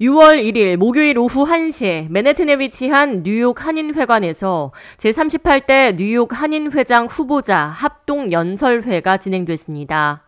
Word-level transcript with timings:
6월 0.00 0.42
1일 0.42 0.78
목요일 0.78 1.18
오후 1.18 1.44
1시 1.44 2.10
맨해튼에 2.10 2.54
위치한 2.58 3.22
뉴욕 3.22 3.66
한인회관에서 3.66 4.72
제38대 4.96 5.94
뉴욕 5.94 6.32
한인회장 6.32 7.04
후보자 7.04 7.58
합동 7.58 8.32
연설회가 8.32 9.18
진행됐습니다. 9.18 10.24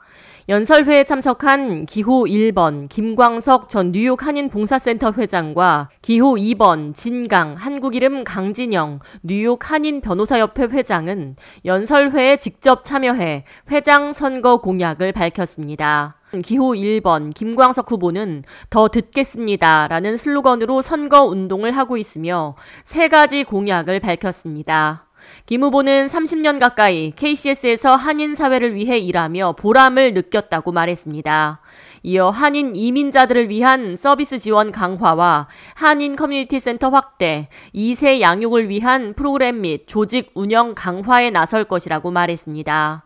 연설회에 0.51 1.05
참석한 1.05 1.87
기호 1.87 2.25
1번 2.25 2.87
김광석 2.91 3.71
전 3.71 3.93
뉴욕 3.93 4.27
한인 4.27 4.51
봉사센터 4.51 5.15
회장과 5.17 5.89
기호 6.03 6.35
2번 6.35 6.95
진강 6.95 7.55
한국 7.55 7.95
이름 7.97 8.25
강진영 8.25 9.01
뉴욕 9.23 9.71
한인 9.71 10.03
변호사협회 10.03 10.65
회장은 10.65 11.37
연설회에 11.65 12.37
직접 12.37 12.85
참여해 12.85 13.47
회장 13.71 14.13
선거 14.13 14.59
공약을 14.59 15.13
밝혔습니다. 15.13 16.19
기호 16.41 16.73
1번 16.73 17.35
김광석 17.35 17.91
후보는 17.91 18.45
더 18.71 18.89
듣겠습니다. 18.89 19.89
라는 19.89 20.17
슬로건으로 20.17 20.81
선거 20.81 21.25
운동을 21.25 21.73
하고 21.73 21.99
있으며 21.99 22.55
세 22.85 23.09
가지 23.09 23.45
공약을 23.45 24.01
밝혔습니다. 24.01 25.09
김 25.47 25.63
후보는 25.63 26.07
30년 26.07 26.59
가까이 26.59 27.13
KCS에서 27.13 27.95
한인 27.95 28.35
사회를 28.35 28.75
위해 28.75 28.99
일하며 28.99 29.53
보람을 29.59 30.15
느꼈다고 30.15 30.73
말했습니다. 30.73 31.61
이어 32.05 32.31
한인 32.31 32.75
이민자들을 32.75 33.49
위한 33.49 33.95
서비스 33.95 34.39
지원 34.39 34.73
강화와 34.73 35.47
한인 35.75 36.17
커뮤니티 36.17 36.59
센터 36.59 36.89
확대, 36.89 37.49
2세 37.75 38.21
양육을 38.21 38.69
위한 38.69 39.15
프로그램 39.15 39.61
및 39.61 39.85
조직 39.87 40.33
운영 40.35 40.75
강화에 40.75 41.31
나설 41.31 41.65
것이라고 41.65 42.11
말했습니다. 42.11 43.05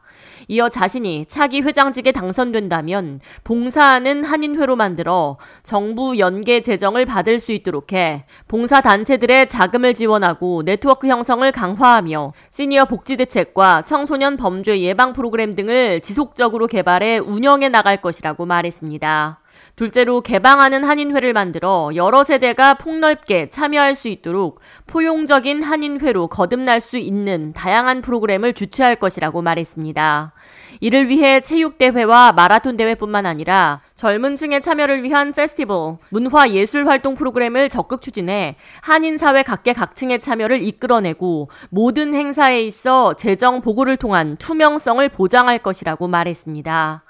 이어 0.48 0.68
자신이 0.68 1.26
차기 1.26 1.60
회장직에 1.60 2.12
당선된다면 2.12 3.20
봉사하는 3.44 4.24
한인회로 4.24 4.76
만들어 4.76 5.38
정부 5.62 6.18
연계 6.18 6.60
재정을 6.60 7.04
받을 7.04 7.38
수 7.38 7.52
있도록 7.52 7.92
해 7.92 8.24
봉사 8.46 8.80
단체들의 8.80 9.48
자금을 9.48 9.94
지원하고 9.94 10.62
네트워크 10.64 11.08
형성을 11.08 11.50
강화하며 11.50 12.32
시니어 12.50 12.84
복지 12.84 13.16
대책과 13.16 13.82
청소년 13.82 14.36
범죄 14.36 14.80
예방 14.80 15.12
프로그램 15.12 15.56
등을 15.56 16.00
지속적으로 16.00 16.66
개발해 16.66 17.18
운영해 17.18 17.68
나갈 17.68 18.00
것이라고 18.00 18.46
말했습니다. 18.46 19.40
둘째로 19.76 20.22
개방하는 20.22 20.84
한인회를 20.84 21.34
만들어 21.34 21.90
여러 21.94 22.24
세대가 22.24 22.72
폭넓게 22.72 23.50
참여할 23.50 23.94
수 23.94 24.08
있도록 24.08 24.60
포용적인 24.86 25.62
한인회로 25.62 26.28
거듭날 26.28 26.80
수 26.80 26.96
있는 26.96 27.52
다양한 27.52 28.00
프로그램을 28.00 28.54
주최할 28.54 28.96
것이라고 28.96 29.42
말했습니다. 29.42 30.32
이를 30.80 31.10
위해 31.10 31.42
체육대회와 31.42 32.32
마라톤 32.32 32.78
대회뿐만 32.78 33.26
아니라 33.26 33.82
젊은 33.94 34.34
층의 34.34 34.62
참여를 34.62 35.02
위한 35.02 35.32
페스티벌, 35.32 35.98
문화 36.08 36.50
예술 36.50 36.86
활동 36.86 37.14
프로그램을 37.14 37.68
적극 37.68 38.00
추진해 38.00 38.56
한인사회 38.80 39.42
각계각층의 39.42 40.20
참여를 40.20 40.62
이끌어내고 40.62 41.50
모든 41.68 42.14
행사에 42.14 42.62
있어 42.62 43.12
재정 43.12 43.60
보고를 43.60 43.98
통한 43.98 44.36
투명성을 44.38 45.06
보장할 45.10 45.58
것이라고 45.58 46.08
말했습니다. 46.08 47.05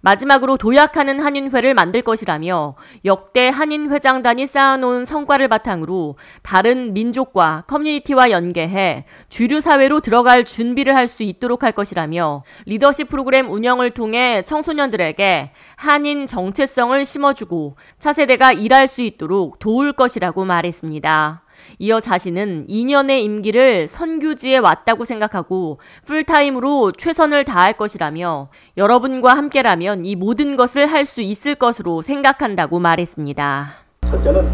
마지막으로 0.00 0.56
도약하는 0.56 1.20
한인회를 1.20 1.74
만들 1.74 2.02
것이라며 2.02 2.74
역대 3.04 3.48
한인 3.48 3.90
회장단이 3.90 4.46
쌓아놓은 4.46 5.04
성과를 5.04 5.48
바탕으로 5.48 6.16
다른 6.42 6.94
민족과 6.94 7.64
커뮤니티와 7.66 8.30
연계해 8.30 9.04
주류 9.28 9.60
사회로 9.60 10.00
들어갈 10.00 10.44
준비를 10.44 10.96
할 10.96 11.10
수 11.10 11.24
있도록 11.24 11.64
할 11.64 11.72
것이라며 11.72 12.44
리더십 12.66 13.08
프로그램 13.08 13.50
운영을 13.50 13.90
통해 13.90 14.42
청소년들에게 14.44 15.50
한인 15.76 16.26
정체성을 16.26 17.04
심어주고 17.04 17.74
차세대가 17.98 18.52
일할 18.52 18.86
수 18.86 19.02
있도록 19.02 19.58
도울 19.58 19.92
것이라고 19.92 20.44
말했습니다. 20.44 21.42
이어 21.78 22.00
자신은 22.00 22.66
2년의 22.68 23.22
임기를 23.22 23.86
선교지에 23.88 24.58
왔다고 24.58 25.04
생각하고 25.04 25.78
풀타임으로 26.04 26.92
최선을 26.92 27.44
다할 27.44 27.74
것이라며 27.74 28.48
여러분과 28.76 29.34
함께라면 29.34 30.04
이 30.04 30.16
모든 30.16 30.56
것을 30.56 30.86
할 30.86 31.00
수 31.04 31.22
있을 31.22 31.54
것으로 31.54 32.02
생각한다고 32.02 32.78
말했습니다. 32.78 33.72
첫째는 34.10 34.46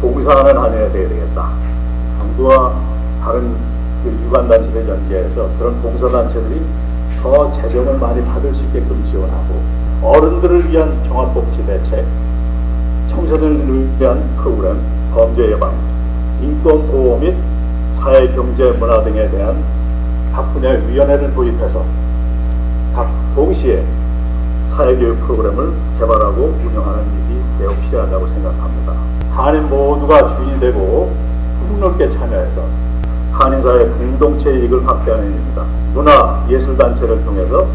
봉사하는 0.00 0.56
한 0.56 0.72
해야 0.72 0.90
되겠다. 0.90 1.52
정부와 2.18 2.74
다른 3.22 3.54
그 4.02 4.10
유관단체를 4.10 4.88
연계해서 4.88 5.50
그런 5.58 5.80
봉사단체들이 5.82 6.62
더 7.22 7.52
재정을 7.60 7.98
많이 7.98 8.24
받을 8.24 8.54
수 8.54 8.62
있게끔 8.64 9.06
지원하고 9.10 9.62
어른들을 10.02 10.70
위한 10.70 11.04
종합복지 11.04 11.66
대책, 11.66 12.06
청소년을 13.08 14.00
위한 14.00 14.36
프로그램, 14.38 14.80
범죄 15.12 15.50
예방, 15.52 15.74
인권 16.42 16.86
보호 16.88 17.18
및 17.18 17.34
사회 17.94 18.28
경제 18.34 18.70
문화 18.72 19.02
등에 19.04 19.28
대한 19.30 19.62
각 20.32 20.52
분야의 20.54 20.88
위원회를 20.88 21.34
도입해서 21.34 21.84
각 22.94 23.10
동시에 23.34 23.84
사회교육 24.70 25.20
프로그램을 25.20 25.72
개발하고 25.98 26.58
운영하는 26.64 27.02
일이 27.04 27.40
매우 27.58 27.74
필요하다고 27.76 28.26
생각합니다. 28.28 28.94
한인 29.32 29.68
모두가 29.68 30.36
주인이 30.36 30.60
되고 30.60 31.12
폭넓게 31.68 32.10
참여해서 32.10 32.62
한인사회 33.32 33.86
공동체 33.86 34.50
이익을 34.50 34.86
확대하는 34.86 35.30
일입니다. 35.30 35.64
문화 35.94 36.44
예술단체를 36.48 37.24
통해서 37.24 37.66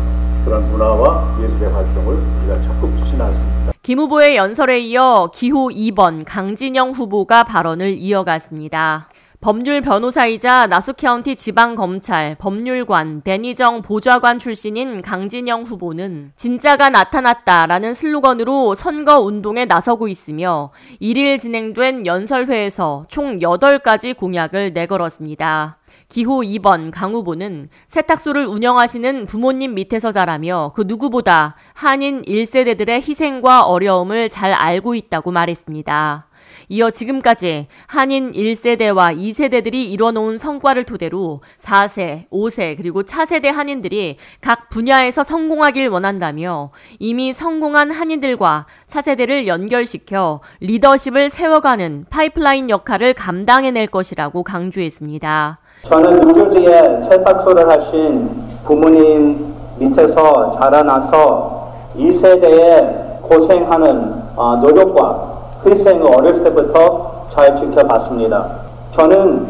그런 0.43 0.69
문화와 0.71 1.27
예술의 1.41 1.71
활동을 1.71 2.17
우리가 2.39 2.61
적극 2.61 2.95
추진할 2.97 3.31
수 3.31 3.37
있습니다. 3.37 3.54
김 3.85 3.99
후보의 3.99 4.35
연설에 4.35 4.79
이어 4.79 5.29
기호 5.31 5.69
2번 5.69 6.23
강진영 6.25 6.89
후보가 6.89 7.43
발언을 7.43 7.99
이어갔습니다. 7.99 9.09
법률 9.41 9.81
변호사이자 9.81 10.65
나수카운티 10.65 11.35
지방검찰 11.35 12.35
법률관 12.39 13.21
데니정 13.21 13.83
보좌관 13.83 14.39
출신인 14.39 15.03
강진영 15.03 15.65
후보는 15.65 16.31
진짜가 16.35 16.89
나타났다라는 16.89 17.93
슬로건으로 17.93 18.73
선거 18.73 19.19
운동에 19.19 19.65
나서고 19.65 20.07
있으며 20.07 20.71
1일 20.99 21.37
진행된 21.37 22.07
연설회에서 22.07 23.05
총 23.07 23.37
8가지 23.37 24.17
공약을 24.17 24.73
내걸었습니다. 24.73 25.77
기호 26.09 26.41
2번 26.41 26.91
강 26.91 27.13
후보는 27.13 27.69
세탁소를 27.87 28.45
운영하시는 28.45 29.25
부모님 29.25 29.73
밑에서 29.73 30.11
자라며 30.11 30.71
그 30.75 30.83
누구보다 30.87 31.55
한인 31.73 32.21
1세대들의 32.23 33.07
희생과 33.07 33.65
어려움을 33.65 34.29
잘 34.29 34.53
알고 34.53 34.95
있다고 34.95 35.31
말했습니다. 35.31 36.27
이어 36.69 36.89
지금까지 36.89 37.67
한인 37.87 38.31
1세대와 38.31 39.17
2세대들이 39.17 39.73
이뤄놓은 39.73 40.37
성과를 40.37 40.83
토대로 40.83 41.41
4세, 41.59 42.29
5세, 42.29 42.77
그리고 42.77 43.03
차세대 43.03 43.49
한인들이 43.49 44.17
각 44.41 44.69
분야에서 44.69 45.23
성공하길 45.23 45.89
원한다며 45.89 46.71
이미 46.99 47.33
성공한 47.33 47.91
한인들과 47.91 48.65
차세대를 48.87 49.47
연결시켜 49.47 50.41
리더십을 50.61 51.29
세워가는 51.29 52.05
파이프라인 52.09 52.69
역할을 52.69 53.13
감당해낼 53.13 53.87
것이라고 53.87 54.43
강조했습니다. 54.43 55.59
저는 55.83 56.19
뉴저지에 56.21 57.03
세탁소를 57.03 57.69
하신 57.69 58.29
부모님 58.65 59.53
밑에서 59.77 60.57
자라나서 60.57 61.73
2세대의 61.97 63.21
고생하는 63.21 64.23
어, 64.35 64.55
노력과 64.57 65.35
희생을 65.65 66.13
어렸을 66.13 66.43
때부터 66.45 67.27
잘 67.31 67.55
지켜봤습니다. 67.57 68.45
저는 68.93 69.47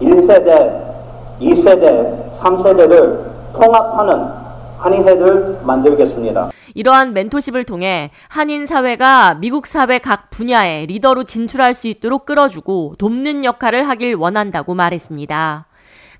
1세대, 0.00 0.82
2세대, 1.40 2.30
3세대를 2.32 3.18
통합하는 3.52 4.43
한인회를 4.84 5.60
만들겠습니다. 5.64 6.50
이러한 6.74 7.14
멘토십을 7.14 7.64
통해 7.64 8.10
한인 8.28 8.66
사회가 8.66 9.34
미국 9.34 9.66
사회 9.66 9.98
각 9.98 10.30
분야의 10.30 10.86
리더로 10.86 11.24
진출할 11.24 11.72
수 11.72 11.88
있도록 11.88 12.26
끌어주고 12.26 12.96
돕는 12.98 13.44
역할을 13.44 13.88
하길 13.88 14.14
원한다고 14.16 14.74
말했습니다. 14.74 15.66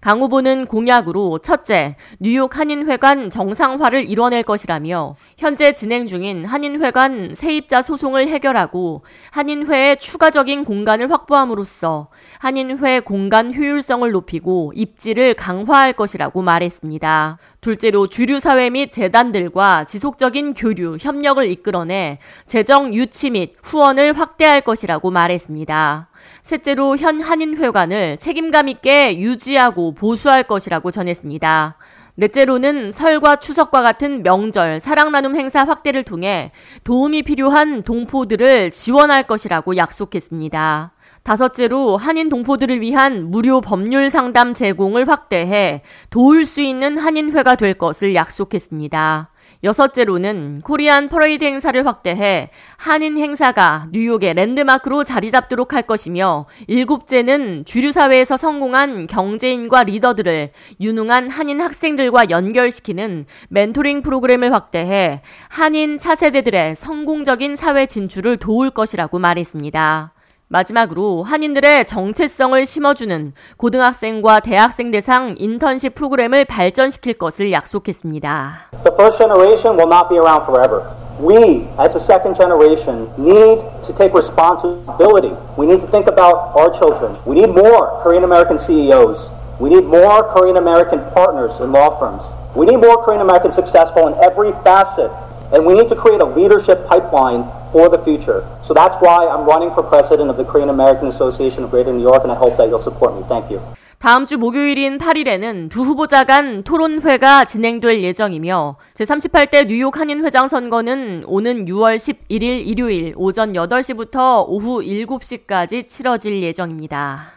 강 0.05 0.21
후보는 0.21 0.67
공약으로 0.67 1.39
첫째, 1.39 1.97
뉴욕 2.21 2.59
한인회관 2.59 3.31
정상화를 3.31 4.07
이뤄낼 4.07 4.43
것이라며 4.43 5.17
현재 5.39 5.73
진행 5.73 6.07
중인 6.07 6.45
한인회관 6.45 7.33
세입자 7.35 7.81
소송을 7.81 8.29
해결하고 8.29 9.03
한인회의 9.31 9.97
추가적인 9.97 10.67
공간을 10.67 11.11
확보함으로써 11.11 12.09
한인회 12.39 13.01
공간 13.01 13.55
효율성을 13.55 14.11
높이고 14.11 14.75
입지를 14.77 15.33
강화할 15.33 15.95
것이라고 15.95 16.43
말했습니다. 16.43 17.39
둘째로 17.63 18.09
주류 18.09 18.41
사회 18.41 18.69
및 18.69 18.93
재단들과 18.93 19.85
지속적인 19.85 20.53
교류, 20.53 20.99
협력을 21.01 21.43
이끌어내 21.49 22.19
재정 22.45 22.93
유치 22.93 23.31
및 23.31 23.57
후원을 23.63 24.13
확대할 24.19 24.61
것이라고 24.61 25.11
말했습니다. 25.11 26.11
셋째로 26.43 26.99
현 26.99 27.23
한인회관을 27.23 28.19
책임감 28.19 28.69
있게 28.69 29.19
유지하고 29.19 29.94
보수할 29.95 30.43
것이라고 30.43 30.91
전했습니다. 30.91 31.77
넷째로는 32.17 32.93
설과 32.93 33.37
추석과 33.37 33.83
같은 33.83 34.23
명절, 34.23 34.79
사랑 34.79 35.11
나눔 35.11 35.35
행사 35.35 35.65
확대를 35.65 36.05
통해 36.05 36.53
도움이 36.85 37.23
필요한 37.23 37.83
동포들을 37.83 38.71
지원할 38.71 39.25
것이라고 39.25 39.77
약속했습니다. 39.77 40.93
다섯째로 41.25 41.97
한인 41.97 42.29
동포들을 42.29 42.81
위한 42.83 43.31
무료 43.31 43.61
법률 43.61 44.11
상담 44.11 44.53
제공을 44.53 45.09
확대해 45.09 45.83
도울 46.11 46.45
수 46.45 46.61
있는 46.61 46.99
한인회가 46.99 47.57
될 47.57 47.75
것을 47.75 48.15
약속했습니다. 48.15 49.31
여섯째로는 49.63 50.61
코리안 50.63 51.09
퍼레이드 51.09 51.45
행사를 51.45 51.87
확대해 51.87 52.51
한인 52.77 53.19
행사가 53.19 53.89
뉴욕의 53.93 54.35
랜드마크로 54.35 55.05
자리 55.05 55.31
잡도록 55.31 55.73
할 55.73 55.83
것이며 55.83 56.47
일곱째는 56.67 57.65
주류 57.65 57.93
사회에서 57.93 58.37
성공한 58.37 59.07
경제인과 59.07 59.85
리더들을 59.85 60.51
유능한 60.81 61.31
한인 61.31 61.61
학생들과 61.61 62.31
연결시키는 62.31 63.27
멘토링 63.49 64.03
프로그램을 64.03 64.53
확대해 64.53 65.23
한인 65.49 65.99
차세대들의 65.99 66.77
성공적인 66.77 67.57
사회 67.57 67.87
진출을 67.87 68.37
도울 68.37 68.71
것이라고 68.71 69.19
말했습니다. 69.19 70.14
마지막으로 70.55 71.25
한인들의 71.25 71.85
정체성을 71.85 72.65
심어주는 72.65 73.33
고등학생과 73.57 74.39
대학생 74.39 74.93
대상 74.93 75.35
인턴십 75.37 75.97
프로그램을 75.97 76.45
발전시킬 76.45 77.15
것을 77.15 77.51
약속했습니다. 77.51 78.71
The 78.85 78.95
first 78.95 79.19
generation 79.19 79.75
will 79.77 79.91
not 79.91 80.09
be 80.09 80.17
around 80.17 80.47
forever. 80.47 80.87
We, 81.19 81.67
as 81.79 81.97
a 81.97 82.03
second 82.03 82.37
generation, 82.39 83.11
need 83.19 83.63
to 83.87 83.91
take 83.99 84.15
responsibility. 84.15 85.35
We 85.59 85.67
need 85.67 85.81
to 85.83 85.91
think 85.91 86.07
about 86.07 86.55
our 86.55 86.71
children. 86.71 87.19
We 87.27 87.35
need 87.35 87.51
more 87.51 87.99
Korean 88.03 88.23
American 88.23 88.59
CEOs. 88.59 89.31
We 89.59 89.71
need 89.71 89.87
more 89.87 90.23
Korean 90.31 90.57
American 90.57 91.03
partners 91.15 91.59
in 91.59 91.71
law 91.71 91.99
firms. 91.99 92.23
We 92.55 92.67
need 92.67 92.79
more 92.79 93.03
Korean 93.03 93.23
American 93.23 93.51
successful 93.51 94.07
in 94.07 94.15
every 94.23 94.51
facet. 94.63 95.11
And 95.51 95.67
we 95.67 95.75
need 95.75 95.87
to 95.91 95.97
create 95.99 96.21
a 96.21 96.27
leadership 96.27 96.87
pipeline 96.87 97.47
for 97.75 97.91
the 97.91 97.99
future. 97.99 98.47
So 98.63 98.71
that's 98.73 98.97
why 99.03 99.27
I'm 99.27 99.45
running 99.45 99.75
for 99.75 99.83
president 99.83 100.31
of 100.31 100.37
the 100.39 100.47
Korean 100.47 100.71
American 100.71 101.11
Association 101.11 101.67
of 101.67 101.75
Greater 101.75 101.93
New 101.93 102.07
York, 102.07 102.23
and 102.23 102.31
I 102.31 102.39
hope 102.39 102.55
that 102.59 102.71
you'll 102.71 102.87
support 102.89 103.19
me. 103.19 103.27
Thank 103.27 103.51
you. 103.51 103.59
다음 103.99 104.27
주 104.27 104.37
목요일인 104.37 104.99
8일에는 104.99 105.71
두 105.71 105.83
후보자 105.83 106.25
간 106.25 106.63
토론회가 106.63 107.47
진행될 107.47 108.03
예정이며 108.03 108.77
제38대 108.93 109.67
뉴욕 109.67 109.99
한인회장 109.99 110.47
선거는 110.47 111.25
오는 111.27 111.65
6월 111.65 111.97
11일 111.97 112.67
일요일 112.67 113.15
오전 113.17 113.55
8시부터 113.55 114.45
오후 114.47 114.83
7시까지 114.83 115.89
치러질 115.89 116.43
예정입니다. 116.43 117.33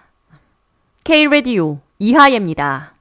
K-Radio 1.05 1.77
이하예입니다. 1.99 2.96